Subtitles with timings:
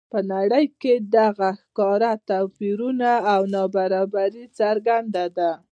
[0.11, 5.51] په نړۍ کې دغه ښکاره توپیرونه او نابرابري څرګنده ده.